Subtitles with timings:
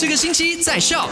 [0.00, 1.08] 这个星期在上。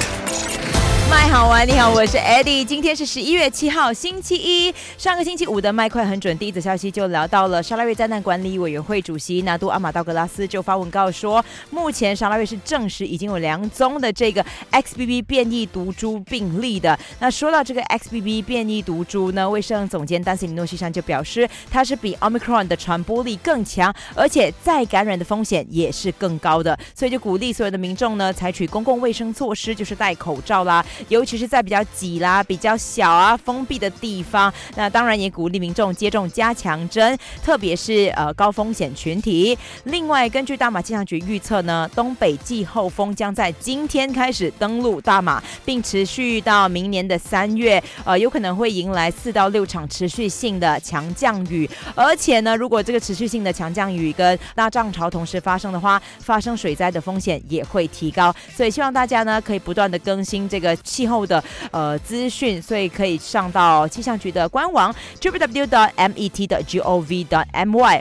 [1.08, 2.65] 麦好玩，你好，我是 Eddie。
[2.65, 4.74] 今天是十一月七号，星期一。
[4.98, 16.98] 上个星期五的麦快很准，第一则消息就聊到了沙拉瑞灾难管理委员会主席纳杜阿马道格拉斯就发文告说，目前沙拉瑞是证实已经有两宗的这个 XBB 变异毒株病例的。
[17.21, 30.84] 那说到这个 XBB 变异毒株呢，卫生总监丹斯里诺西山就表示，它是比 Omicron 的传播力更强，而且再感染的风险也是更高的，所以就鼓励所有的民众呢，采取公共卫生措施，就是戴口罩啦。
[31.08, 39.56] 尤其是在比较挤啦、比较小啊、封闭的地方，那当然也鼓励民众接种加强针，特别是呃高风险群体。
[39.84, 51.66] 另外，根据大马气象局预测呢，东北季候风将在今天开始登陆大马，并持续到明年的三月，呃，有可能会迎来四到六场持续性的强降雨。
[51.95, 58.34] 而且呢，如果这个持续性的强降雨跟大涨潮同时发生的话，发生水灾的风险也会提高。
[58.54, 60.76] 所以也希望大家呢可以不断的更新这个。
[60.96, 66.14] 气候的呃资讯，所以可以上到气象局的官网 www.met.gov.my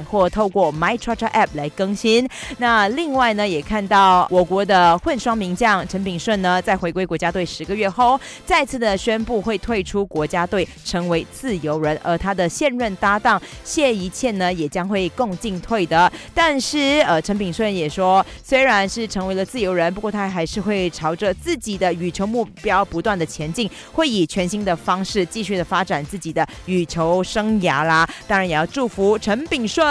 [0.04, 2.28] 或透过 My c h a t App 来更新。
[2.58, 12.00] 那另外呢，也看到我国的混双名将陈炳顺呢，在回归国家队十个月后，再次的宣布会退出国家队，成为自由人。
[12.04, 16.12] 而他的现任搭档谢怡倩呢，也将会共进退的。
[16.34, 22.86] 但是呃，陈炳顺也说，虽然是成为了自由人，不过他还是会朝着自己的羽球目标。
[22.86, 28.08] 不断的前进，会以全新的方式继续的发展自己的羽球生涯啦。
[28.28, 29.86] 当然也要祝福陈炳顺。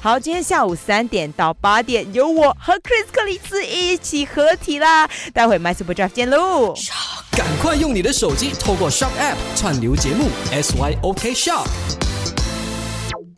[0.00, 5.08] 好，今天下午三点到八点，由我和 Chris 克里斯一起合体啦。
[5.32, 6.74] 待会 My Super Drive 见喽！
[7.32, 12.09] 赶快用你的手机透过 Shop App 串流节目 SYOK Shock。